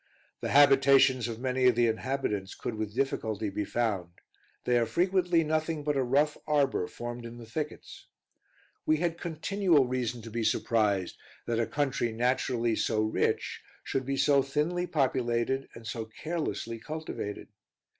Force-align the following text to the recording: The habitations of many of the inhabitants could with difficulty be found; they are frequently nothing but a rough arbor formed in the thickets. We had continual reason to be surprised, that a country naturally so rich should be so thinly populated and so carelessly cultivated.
The 0.39 0.49
habitations 0.49 1.27
of 1.27 1.39
many 1.39 1.65
of 1.67 1.75
the 1.75 1.85
inhabitants 1.85 2.55
could 2.55 2.73
with 2.73 2.95
difficulty 2.95 3.51
be 3.51 3.63
found; 3.65 4.09
they 4.63 4.79
are 4.79 4.87
frequently 4.87 5.43
nothing 5.43 5.83
but 5.83 5.95
a 5.95 6.01
rough 6.01 6.39
arbor 6.47 6.87
formed 6.87 7.23
in 7.23 7.37
the 7.37 7.45
thickets. 7.45 8.07
We 8.83 8.97
had 8.97 9.19
continual 9.21 9.85
reason 9.85 10.23
to 10.23 10.31
be 10.31 10.43
surprised, 10.43 11.17
that 11.45 11.59
a 11.59 11.67
country 11.67 12.11
naturally 12.11 12.75
so 12.75 12.99
rich 13.01 13.61
should 13.83 14.07
be 14.07 14.17
so 14.17 14.41
thinly 14.41 14.87
populated 14.87 15.69
and 15.75 15.85
so 15.85 16.05
carelessly 16.05 16.79
cultivated. 16.79 17.49